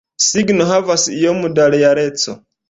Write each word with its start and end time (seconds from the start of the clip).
Signo 0.27 0.65
havas 0.69 1.05
iom 1.17 1.45
da 1.61 1.69
realeco. 1.77 2.37